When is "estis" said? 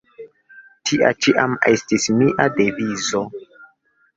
1.73-2.09